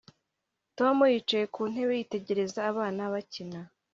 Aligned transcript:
Tom 0.77 0.97
yicaye 1.13 1.45
ku 1.53 1.61
ntebe 1.71 1.93
yitegereza 1.99 2.59
abana 2.71 3.01
bakina 3.13 3.59